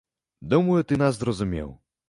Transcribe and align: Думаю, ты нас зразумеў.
Думаю, 0.53 0.79
ты 0.91 0.97
нас 1.03 1.21
зразумеў. 1.21 1.69